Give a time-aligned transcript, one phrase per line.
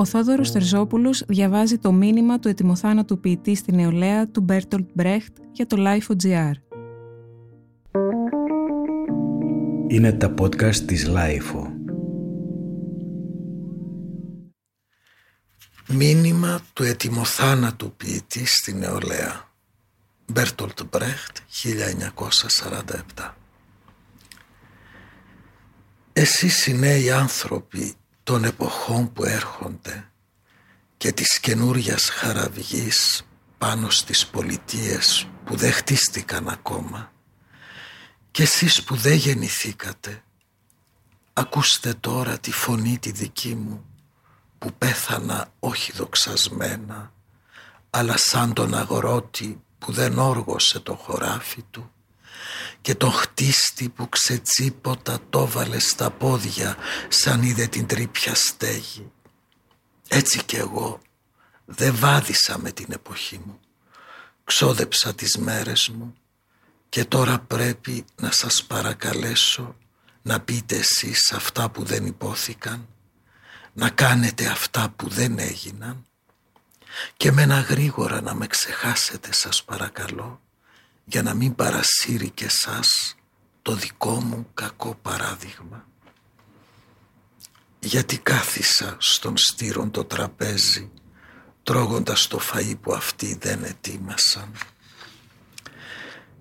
[0.00, 5.66] Ο Θόδωρος Τερζόπουλος διαβάζει το μήνυμα του ετοιμοθάνατου ποιητή στη νεολαία του Μπέρτολτ Μπρέχτ για
[5.66, 6.52] το Lifo.gr.
[9.88, 11.66] Είναι τα podcast της Lifo.
[15.88, 19.48] Μήνυμα του ετοιμοθάνατου ποιητή στη νεολαία.
[20.32, 21.36] Μπέρτολτ Μπρέχτ
[23.18, 23.34] 1947
[26.12, 27.94] Εσείς οι νέοι άνθρωποι
[28.30, 30.10] των εποχών που έρχονται
[30.96, 33.26] και της καινούρια χαραυγής
[33.58, 37.12] πάνω στις πολιτείες που δεν χτίστηκαν ακόμα.
[38.30, 40.22] Και εσείς που δεν γεννηθήκατε
[41.32, 43.84] ακούστε τώρα τη φωνή τη δική μου
[44.58, 47.12] που πέθανα όχι δοξασμένα
[47.90, 51.92] αλλά σαν τον αγρότη που δεν όργωσε το χωράφι του
[52.80, 56.76] και τον χτίστη που ξετσίποτα το βάλε στα πόδια
[57.08, 59.12] σαν είδε την τρύπια στέγη.
[60.08, 61.00] Έτσι κι εγώ
[61.64, 63.60] δεν βάδισα με την εποχή μου.
[64.44, 66.14] Ξόδεψα τις μέρες μου
[66.88, 69.76] και τώρα πρέπει να σας παρακαλέσω
[70.22, 72.88] να πείτε εσείς αυτά που δεν υπόθηκαν,
[73.72, 76.04] να κάνετε αυτά που δεν έγιναν
[77.16, 80.40] και με ένα γρήγορα να με ξεχάσετε σας παρακαλώ
[81.10, 83.14] για να μην παρασύρει και σας
[83.62, 85.86] το δικό μου κακό παράδειγμα.
[87.78, 90.90] Γιατί κάθισα στον στήρον το τραπέζι
[91.62, 94.52] τρώγοντας το φαΐ που αυτοί δεν ετοίμασαν.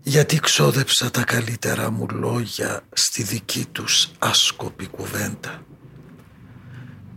[0.04, 5.66] Γιατί ξόδεψα τα καλύτερα μου λόγια στη δική τους άσκοπη κουβέντα.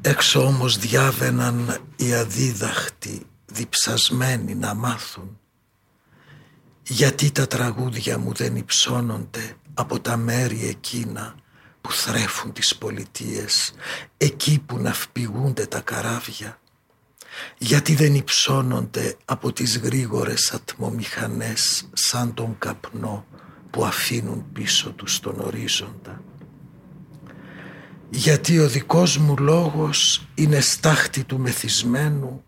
[0.01, 5.37] Έξω όμως διάβαιναν οι αδίδαχτοι διψασμένοι να μάθουν
[6.83, 11.35] γιατί τα τραγούδια μου δεν υψώνονται από τα μέρη εκείνα
[11.81, 13.73] που θρέφουν τις πολιτείες,
[14.17, 16.61] εκεί που ναυπηγούνται τα καράβια;
[17.59, 23.27] Γιατί δεν υψώνονται από τις γρήγορες ατμομηχανές σαν τον καπνό
[23.71, 26.23] που αφήνουν πίσω τους τον ορίζοντα;
[28.11, 32.45] Γιατί ο δικός μου λόγος είναι στάχτη του μεθυσμένου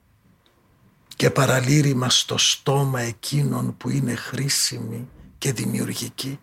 [1.16, 5.08] και παραλήρημα στο στόμα εκείνων που είναι χρήσιμοι
[5.38, 6.38] και δημιουργικοί.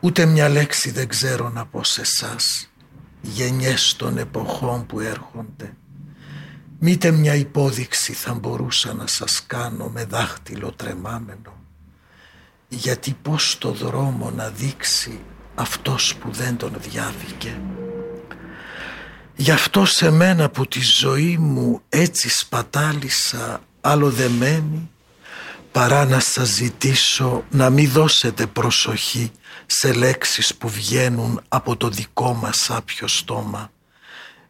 [0.00, 2.70] Ούτε μια λέξη δεν ξέρω να πω σε εσάς,
[3.20, 5.74] γενιές των εποχών που έρχονται.
[6.78, 11.58] Μήτε μια υπόδειξη θα μπορούσα να σας κάνω με δάχτυλο τρεμάμενο.
[12.68, 15.20] Γιατί πώς το δρόμο να δείξει
[15.54, 17.60] αυτός που δεν τον διάβηκε.
[19.36, 24.90] Γι' αυτό σε μένα που τη ζωή μου έτσι σπατάλησα αλλοδεμένη
[25.72, 29.32] παρά να σας ζητήσω να μην δώσετε προσοχή
[29.66, 33.70] σε λέξεις που βγαίνουν από το δικό μας άπιο στόμα.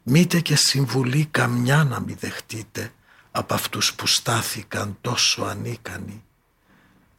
[0.02, 2.92] Μήτε και συμβουλή καμιά να μην δεχτείτε
[3.30, 6.24] από αυτούς που στάθηκαν τόσο ανίκανοι.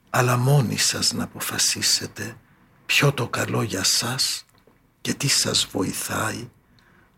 [0.10, 2.38] Αλλά μόνοι σας να αποφασίσετε
[2.86, 4.46] ποιο το καλό για σας
[5.02, 6.50] και τι σας βοηθάει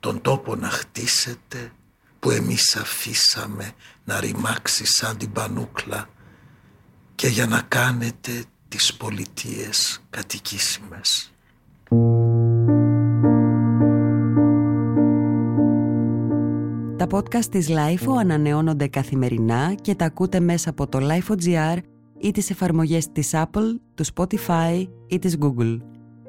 [0.03, 1.71] τον τόπο να χτίσετε
[2.19, 3.71] που εμείς αφήσαμε
[4.03, 6.09] να ρημάξει σαν την πανούκλα
[7.15, 11.33] και για να κάνετε τις πολιτείες κατοικήσιμες.
[16.97, 21.77] Τα podcast της LIFO ανανεώνονται καθημερινά και τα ακούτε μέσα από το LIFO.gr
[22.19, 25.92] ή τις εφαρμογές της Apple, του Spotify ή της Google.